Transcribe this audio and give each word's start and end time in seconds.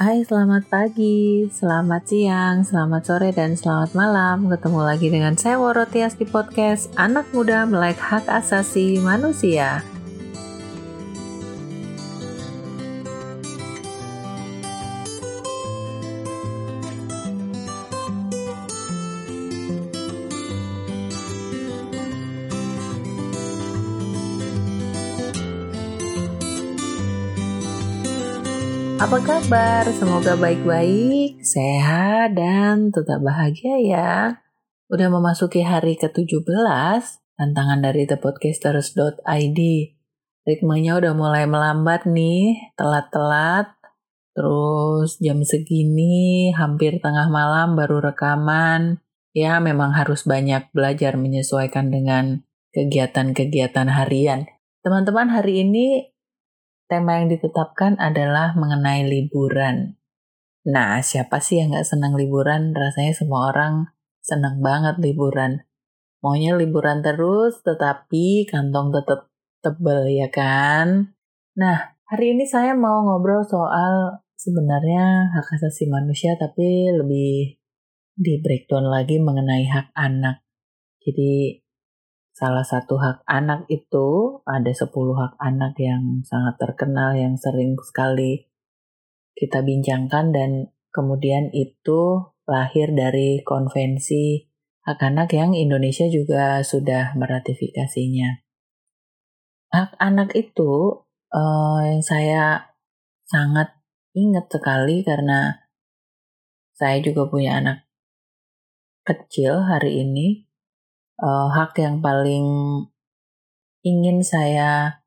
Hai, 0.00 0.24
selamat 0.24 0.64
pagi, 0.72 1.44
selamat 1.52 2.08
siang, 2.08 2.64
selamat 2.64 3.02
sore, 3.04 3.36
dan 3.36 3.52
selamat 3.52 3.92
malam. 3.92 4.48
Ketemu 4.48 4.80
lagi 4.80 5.12
dengan 5.12 5.36
saya 5.36 5.60
Worotias 5.60 6.16
di 6.16 6.24
podcast 6.24 6.88
Anak 6.96 7.28
Muda 7.36 7.68
Melek 7.68 8.00
Hak 8.00 8.24
Asasi 8.24 8.96
Manusia. 9.04 9.84
Apa 29.00 29.16
kabar? 29.24 29.88
Semoga 29.96 30.36
baik-baik, 30.36 31.40
sehat, 31.40 32.36
dan 32.36 32.92
tetap 32.92 33.24
bahagia 33.24 33.80
ya. 33.80 34.44
Udah 34.92 35.08
memasuki 35.08 35.64
hari 35.64 35.96
ke-17, 35.96 36.44
tantangan 37.32 37.80
dari 37.80 38.04
thepodcasters.id. 38.04 39.60
Ritmenya 40.44 41.00
udah 41.00 41.16
mulai 41.16 41.48
melambat 41.48 42.04
nih, 42.04 42.76
telat-telat. 42.76 43.72
Terus 44.36 45.16
jam 45.16 45.48
segini, 45.48 46.52
hampir 46.52 47.00
tengah 47.00 47.32
malam 47.32 47.80
baru 47.80 48.04
rekaman. 48.04 49.00
Ya 49.32 49.64
memang 49.64 49.96
harus 49.96 50.28
banyak 50.28 50.76
belajar 50.76 51.16
menyesuaikan 51.16 51.88
dengan 51.88 52.44
kegiatan-kegiatan 52.76 53.88
harian. 53.96 54.44
Teman-teman 54.84 55.32
hari 55.32 55.64
ini 55.64 56.09
tema 56.90 57.22
yang 57.22 57.30
ditetapkan 57.30 57.94
adalah 58.02 58.58
mengenai 58.58 59.06
liburan. 59.06 59.94
Nah, 60.66 60.98
siapa 61.00 61.38
sih 61.38 61.62
yang 61.62 61.72
gak 61.72 61.86
senang 61.86 62.18
liburan? 62.18 62.74
Rasanya 62.74 63.14
semua 63.14 63.54
orang 63.54 63.88
senang 64.20 64.58
banget 64.58 64.98
liburan. 64.98 65.62
Maunya 66.20 66.52
liburan 66.58 67.00
terus, 67.00 67.62
tetapi 67.64 68.44
kantong 68.50 68.92
tetap 68.92 69.30
tebel 69.64 70.10
ya 70.10 70.28
kan? 70.28 71.16
Nah, 71.56 71.96
hari 72.10 72.36
ini 72.36 72.44
saya 72.44 72.76
mau 72.76 73.06
ngobrol 73.06 73.40
soal 73.46 74.20
sebenarnya 74.36 75.32
hak 75.32 75.48
asasi 75.56 75.88
manusia, 75.88 76.36
tapi 76.36 76.92
lebih 76.92 77.56
di 78.20 78.34
breakdown 78.44 78.84
lagi 78.90 79.16
mengenai 79.16 79.64
hak 79.64 79.96
anak. 79.96 80.44
Jadi 81.00 81.56
salah 82.40 82.64
satu 82.64 82.96
hak 82.96 83.20
anak 83.28 83.68
itu 83.68 84.40
ada 84.48 84.72
10 84.72 84.88
hak 84.88 85.36
anak 85.36 85.76
yang 85.76 86.24
sangat 86.24 86.56
terkenal 86.56 87.12
yang 87.12 87.36
sering 87.36 87.76
sekali 87.84 88.48
kita 89.36 89.60
bincangkan 89.60 90.32
dan 90.32 90.72
kemudian 90.88 91.52
itu 91.52 92.32
lahir 92.48 92.96
dari 92.96 93.44
konvensi 93.44 94.48
hak 94.88 95.04
anak 95.04 95.36
yang 95.36 95.52
Indonesia 95.52 96.08
juga 96.08 96.64
sudah 96.64 97.12
meratifikasinya. 97.12 98.40
Hak 99.70 100.00
anak 100.00 100.32
itu 100.32 101.04
uh, 101.30 101.80
yang 101.84 102.00
saya 102.00 102.72
sangat 103.28 103.76
ingat 104.16 104.50
sekali 104.50 105.06
karena 105.06 105.68
saya 106.74 106.98
juga 107.04 107.28
punya 107.28 107.60
anak 107.60 107.86
kecil 109.06 109.62
hari 109.62 110.02
ini 110.02 110.49
uh, 111.20 111.48
hak 111.52 111.76
yang 111.78 112.00
paling 112.00 112.46
ingin 113.84 114.20
saya 114.24 115.00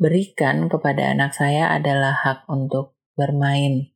berikan 0.00 0.72
kepada 0.72 1.12
anak 1.12 1.36
saya 1.36 1.74
adalah 1.76 2.16
hak 2.16 2.48
untuk 2.48 2.96
bermain. 3.18 3.92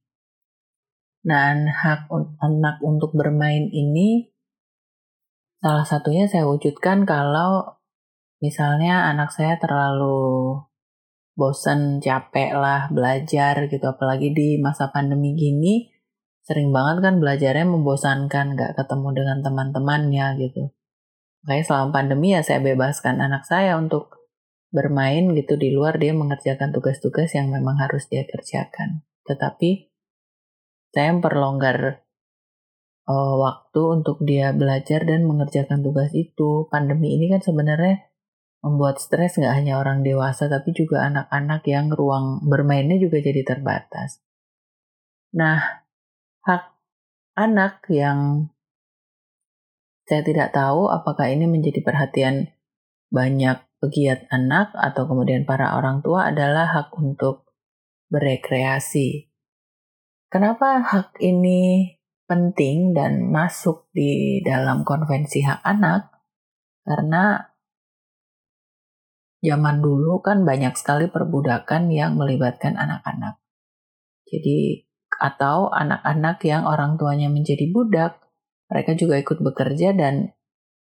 Nah, 1.25 1.57
hak 1.57 2.13
anak 2.45 2.85
untuk 2.85 3.17
bermain 3.17 3.73
ini 3.73 4.29
salah 5.65 5.89
satunya 5.89 6.29
saya 6.29 6.45
wujudkan 6.45 7.09
kalau 7.09 7.81
misalnya 8.45 9.09
anak 9.09 9.33
saya 9.33 9.57
terlalu 9.57 10.61
bosan, 11.35 12.05
capek 12.05 12.53
lah 12.53 12.93
belajar 12.93 13.67
gitu, 13.73 13.83
apalagi 13.89 14.37
di 14.37 14.61
masa 14.61 14.93
pandemi 14.93 15.33
gini, 15.33 15.89
sering 16.45 16.71
banget 16.71 17.03
kan 17.03 17.15
belajarnya 17.19 17.67
membosankan, 17.67 18.55
gak 18.55 18.77
ketemu 18.77 19.09
dengan 19.17 19.39
teman-temannya 19.41 20.27
gitu. 20.45 20.71
Makanya 21.45 21.65
selama 21.65 21.89
pandemi 21.93 22.33
ya 22.33 22.41
saya 22.41 22.65
bebaskan 22.65 23.21
anak 23.21 23.45
saya 23.45 23.77
untuk 23.77 24.25
bermain 24.73 25.31
gitu 25.37 25.55
di 25.61 25.71
luar 25.71 26.01
dia 26.01 26.17
mengerjakan 26.17 26.73
tugas-tugas 26.73 27.31
yang 27.37 27.53
memang 27.53 27.79
harus 27.79 28.09
dia 28.09 28.25
kerjakan. 28.25 29.05
Tetapi 29.29 29.93
saya 30.91 31.13
memperlonggar 31.13 32.05
uh, 33.09 33.35
waktu 33.39 33.81
untuk 34.01 34.25
dia 34.25 34.57
belajar 34.57 35.05
dan 35.05 35.29
mengerjakan 35.29 35.85
tugas 35.85 36.11
itu. 36.17 36.67
Pandemi 36.73 37.15
ini 37.15 37.29
kan 37.29 37.45
sebenarnya 37.45 38.09
membuat 38.65 38.97
stres 38.97 39.37
nggak 39.37 39.53
hanya 39.53 39.77
orang 39.77 40.01
dewasa 40.01 40.49
tapi 40.49 40.73
juga 40.73 41.05
anak-anak 41.05 41.61
yang 41.69 41.93
ruang 41.93 42.41
bermainnya 42.49 42.97
juga 42.97 43.21
jadi 43.21 43.45
terbatas. 43.45 44.25
Nah, 45.37 45.85
hak 46.49 46.65
anak 47.37 47.85
yang 47.93 48.49
saya 50.05 50.21
tidak 50.21 50.53
tahu 50.53 50.93
apakah 50.93 51.33
ini 51.33 51.49
menjadi 51.49 51.81
perhatian 51.81 52.53
banyak 53.09 53.65
pegiat 53.81 54.29
anak 54.29 54.73
atau 54.77 55.09
kemudian 55.09 55.49
para 55.49 55.77
orang 55.77 56.05
tua 56.05 56.33
adalah 56.33 56.69
hak 56.69 56.93
untuk 56.97 57.49
berekreasi. 58.13 59.29
Kenapa 60.29 60.81
hak 60.83 61.21
ini 61.21 61.95
penting 62.25 62.97
dan 62.97 63.29
masuk 63.29 63.89
di 63.93 64.41
dalam 64.41 64.85
konvensi 64.85 65.45
hak 65.45 65.61
anak? 65.63 66.11
Karena 66.85 67.41
zaman 69.45 69.85
dulu 69.85 70.25
kan 70.25 70.49
banyak 70.49 70.73
sekali 70.77 71.13
perbudakan 71.13 71.93
yang 71.93 72.17
melibatkan 72.17 72.81
anak-anak. 72.81 73.41
Jadi 74.25 74.89
atau 75.21 75.71
anak-anak 75.71 76.43
yang 76.43 76.67
orang 76.67 76.99
tuanya 76.99 77.31
menjadi 77.31 77.71
budak 77.71 78.24
mereka 78.75 78.99
juga 78.99 79.15
ikut 79.23 79.39
bekerja 79.39 79.95
dan 79.95 80.35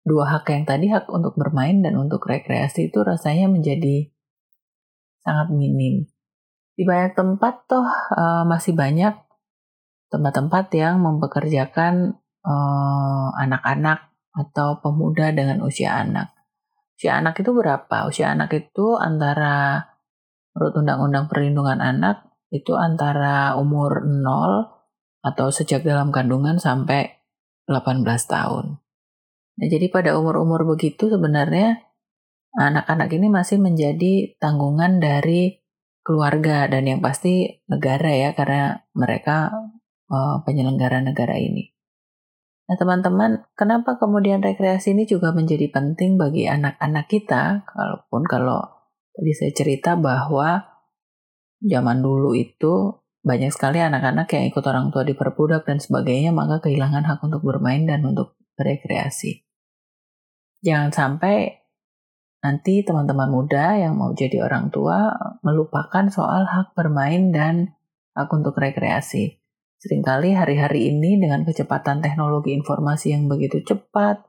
dua 0.06 0.30
hak 0.30 0.53
yang 0.53 0.69
tadi 0.69 0.86
hak 0.94 1.09
untuk 1.09 1.34
bermain 1.34 1.81
dan 1.81 1.97
untuk 1.97 2.22
rekreasi 2.30 2.94
itu 2.94 3.02
rasanya 3.02 3.50
menjadi 3.50 4.14
sangat 5.25 5.50
minim. 5.50 6.06
Di 6.78 6.86
banyak 6.86 7.18
tempat 7.18 7.66
toh 7.66 7.86
uh, 7.90 8.46
masih 8.46 8.78
banyak 8.78 9.18
tempat-tempat 10.14 10.69
yang 10.78 11.02
mempekerjakan 11.02 12.22
uh, 12.46 13.30
anak-anak 13.42 14.13
atau 14.38 14.78
pemuda 14.78 15.34
dengan 15.34 15.66
usia 15.66 15.98
anak. 15.98 16.30
Usia 16.98 17.18
anak 17.18 17.42
itu 17.42 17.50
berapa? 17.50 18.06
Usia 18.06 18.30
anak 18.30 18.53
itu 18.53 18.94
antara 18.94 19.90
menurut 20.53 20.74
Undang-Undang 20.86 21.25
Perlindungan 21.34 21.81
Anak 21.81 22.30
itu 22.53 22.78
antara 22.78 23.56
umur 23.56 24.03
0 24.03 24.22
atau 25.24 25.48
sejak 25.50 25.81
dalam 25.81 26.12
kandungan 26.12 26.59
sampai 26.59 27.21
18 27.70 28.06
tahun. 28.06 28.82
Nah, 29.58 29.68
jadi 29.68 29.92
pada 29.94 30.18
umur-umur 30.18 30.66
begitu 30.66 31.12
sebenarnya 31.12 31.86
anak-anak 32.58 33.10
ini 33.14 33.28
masih 33.30 33.58
menjadi 33.62 34.36
tanggungan 34.42 35.00
dari 35.00 35.62
keluarga 36.02 36.66
dan 36.66 36.90
yang 36.90 37.00
pasti 37.00 37.62
negara 37.70 38.10
ya 38.10 38.30
karena 38.34 38.84
mereka 38.98 39.54
uh, 40.10 40.42
penyelenggara 40.44 41.06
negara 41.06 41.38
ini. 41.38 41.72
Nah, 42.72 42.80
teman-teman, 42.80 43.44
kenapa 43.60 44.00
kemudian 44.00 44.40
rekreasi 44.40 44.96
ini 44.96 45.04
juga 45.04 45.36
menjadi 45.36 45.68
penting 45.68 46.16
bagi 46.16 46.48
anak-anak 46.48 47.06
kita? 47.12 47.68
Kalaupun 47.68 48.24
kalau 48.26 48.64
tadi 49.12 49.32
saya 49.36 49.52
cerita 49.52 50.00
bahwa 50.00 50.72
zaman 51.60 52.00
dulu 52.00 52.32
itu 52.32 53.00
banyak 53.22 53.54
sekali 53.54 53.78
anak-anak 53.78 54.26
yang 54.34 54.50
ikut 54.50 54.66
orang 54.66 54.90
tua 54.90 55.06
diperbudak 55.06 55.69
dan 55.69 55.78
sebagainya, 55.78 56.34
maka 56.34 56.57
kehilangan 56.57 57.06
hak 57.06 57.19
untuk 57.22 57.45
bermain 57.45 57.86
dan 57.86 58.01
untuk 58.01 58.34
berekreasi. 58.57 59.45
Jangan 60.66 60.90
sampai 60.90 61.62
nanti 62.42 62.81
teman-teman 62.81 63.30
muda 63.30 63.78
yang 63.78 63.94
mau 63.94 64.13
jadi 64.18 64.42
orang 64.42 64.74
tua 64.74 65.13
melupakan 65.45 66.10
soal 66.10 66.50
hak 66.50 66.74
bermain 66.74 67.30
dan 67.30 67.78
hak 68.18 68.30
untuk 68.34 68.57
rekreasi. 68.57 69.38
Seringkali 69.81 70.34
hari-hari 70.38 70.94
ini 70.94 71.18
dengan 71.22 71.45
kecepatan 71.45 72.01
teknologi 72.01 72.54
informasi 72.57 73.13
yang 73.18 73.30
begitu 73.30 73.62
cepat, 73.66 74.22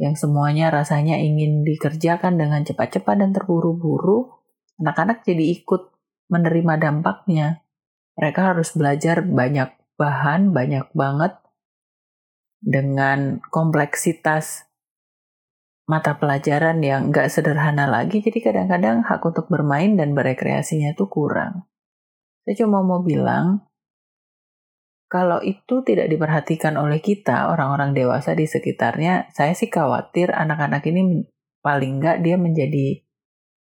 yang 0.00 0.16
semuanya 0.16 0.72
rasanya 0.72 1.20
ingin 1.20 1.60
dikerjakan 1.64 2.40
dengan 2.40 2.64
cepat-cepat 2.64 3.20
dan 3.20 3.36
terburu-buru, 3.36 4.32
anak-anak 4.80 5.24
jadi 5.24 5.60
ikut 5.60 5.92
menerima 6.32 6.80
dampaknya 6.80 7.64
mereka 8.18 8.54
harus 8.54 8.72
belajar 8.74 9.22
banyak 9.22 9.70
bahan, 10.00 10.50
banyak 10.50 10.88
banget 10.96 11.36
dengan 12.60 13.40
kompleksitas 13.48 14.70
mata 15.90 16.14
pelajaran 16.14 16.78
yang 16.86 17.10
nggak 17.10 17.26
sederhana 17.26 17.90
lagi. 17.90 18.22
Jadi 18.22 18.38
kadang-kadang 18.38 19.02
hak 19.02 19.20
untuk 19.26 19.50
bermain 19.50 19.98
dan 19.98 20.14
berekreasinya 20.14 20.94
tuh 20.94 21.10
kurang. 21.10 21.66
Saya 22.46 22.62
cuma 22.62 22.80
mau 22.86 23.02
bilang, 23.02 23.66
kalau 25.10 25.42
itu 25.42 25.82
tidak 25.82 26.06
diperhatikan 26.06 26.78
oleh 26.78 27.02
kita, 27.02 27.50
orang-orang 27.50 27.98
dewasa 27.98 28.38
di 28.38 28.46
sekitarnya, 28.46 29.26
saya 29.34 29.58
sih 29.58 29.66
khawatir 29.66 30.30
anak-anak 30.30 30.86
ini 30.86 31.26
paling 31.66 31.98
nggak 31.98 32.22
dia 32.22 32.38
menjadi 32.38 33.02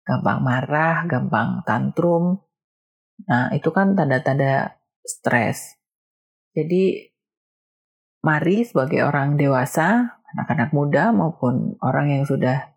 gampang 0.04 0.44
marah, 0.44 1.08
gampang 1.08 1.64
tantrum. 1.64 2.44
Nah, 3.28 3.52
itu 3.52 3.68
kan 3.74 3.98
tanda-tanda 3.98 4.80
stres. 5.02 5.76
Jadi, 6.56 7.12
mari 8.24 8.64
sebagai 8.64 9.04
orang 9.04 9.36
dewasa, 9.40 10.20
anak-anak 10.36 10.70
muda 10.70 11.10
maupun 11.10 11.76
orang 11.82 12.14
yang 12.14 12.24
sudah 12.24 12.70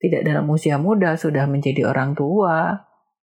tidak 0.00 0.24
dalam 0.24 0.48
usia 0.48 0.80
muda, 0.80 1.16
sudah 1.16 1.44
menjadi 1.48 1.88
orang 1.88 2.16
tua, 2.16 2.88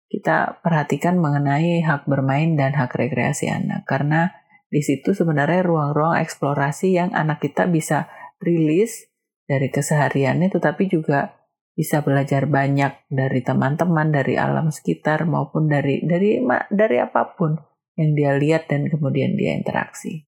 kita 0.07 0.63
perhatikan 0.63 1.19
mengenai 1.19 1.83
hak 1.83 2.07
bermain 2.07 2.55
dan 2.55 2.75
hak 2.75 2.95
rekreasi 2.95 3.51
anak. 3.51 3.83
Karena 3.87 4.31
di 4.67 4.83
situ 4.83 5.15
sebenarnya 5.15 5.63
ruang-ruang 5.63 6.19
eksplorasi 6.19 6.95
yang 6.95 7.15
anak 7.15 7.39
kita 7.39 7.71
bisa 7.71 8.11
rilis 8.43 9.07
dari 9.47 9.71
kesehariannya 9.71 10.51
tetapi 10.51 10.91
juga 10.91 11.36
bisa 11.77 12.01
belajar 12.01 12.49
banyak 12.49 13.05
dari 13.05 13.45
teman-teman 13.45 14.09
dari 14.09 14.33
alam 14.33 14.73
sekitar 14.73 15.29
maupun 15.29 15.69
dari 15.69 16.01
dari 16.01 16.41
dari 16.73 16.97
apa 16.97 17.37
pun 17.37 17.53
yang 17.93 18.17
dia 18.17 18.33
lihat 18.33 18.65
dan 18.65 18.89
kemudian 18.89 19.37
dia 19.37 19.53
interaksi. 19.53 20.25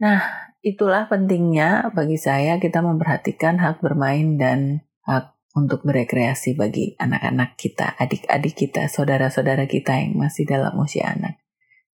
Nah, 0.00 0.48
itulah 0.64 1.04
pentingnya 1.04 1.92
bagi 1.92 2.16
saya 2.16 2.56
kita 2.56 2.80
memperhatikan 2.80 3.60
hak 3.60 3.84
bermain 3.84 4.40
dan 4.40 4.88
hak 5.04 5.36
untuk 5.54 5.86
berekreasi 5.86 6.58
bagi 6.58 6.98
anak-anak 6.98 7.54
kita, 7.54 7.94
adik-adik 8.00 8.58
kita, 8.58 8.90
saudara-saudara 8.90 9.70
kita 9.70 10.00
yang 10.00 10.18
masih 10.18 10.48
dalam 10.48 10.74
usia 10.80 11.14
anak. 11.14 11.38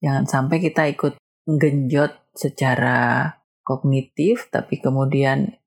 Jangan 0.01 0.25
sampai 0.25 0.65
kita 0.65 0.89
ikut 0.89 1.21
genjot 1.45 2.17
secara 2.33 3.29
kognitif, 3.61 4.49
tapi 4.49 4.81
kemudian 4.81 5.60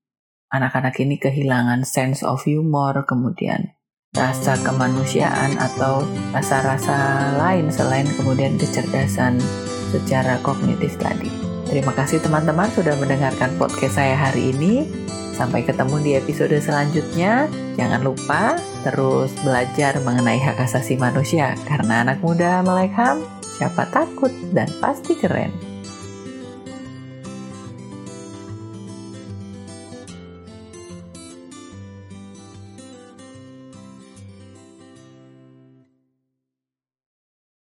anak-anak 0.53 0.93
ini 1.01 1.17
kehilangan 1.17 1.81
sense 1.81 2.21
of 2.21 2.45
humor, 2.45 2.93
kemudian 3.09 3.73
rasa 4.13 4.53
kemanusiaan 4.61 5.57
atau 5.57 6.05
rasa-rasa 6.29 7.33
lain 7.41 7.73
selain 7.73 8.05
kemudian 8.13 8.61
kecerdasan 8.61 9.41
secara 9.89 10.37
kognitif 10.45 10.93
tadi. 11.01 11.33
Terima 11.65 11.89
kasih 11.97 12.21
teman-teman 12.21 12.69
sudah 12.77 12.93
mendengarkan 13.01 13.57
podcast 13.57 13.97
saya 13.97 14.13
hari 14.13 14.53
ini. 14.53 14.85
Sampai 15.33 15.65
ketemu 15.65 15.97
di 16.05 16.11
episode 16.13 16.53
selanjutnya. 16.61 17.49
Jangan 17.73 18.05
lupa 18.05 18.53
terus 18.85 19.33
belajar 19.41 19.97
mengenai 20.05 20.37
hak 20.37 20.61
asasi 20.61 20.93
manusia 20.93 21.57
karena 21.65 22.05
anak 22.05 22.21
muda 22.21 22.61
melek 22.61 22.93
HAM, 22.93 23.25
siapa 23.41 23.89
takut 23.89 24.29
dan 24.53 24.69
pasti 24.77 25.17
keren. 25.17 25.72